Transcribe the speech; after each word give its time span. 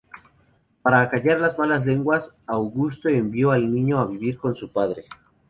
Para 0.81 1.01
acallar 1.01 1.39
las 1.39 1.59
malas 1.59 1.85
lenguas, 1.85 2.33
Augusto 2.47 3.07
envió 3.07 3.51
al 3.51 3.71
niño 3.71 3.99
a 3.99 4.07
vivir 4.07 4.35
con 4.39 4.55
su 4.55 4.71
padre. 4.71 5.05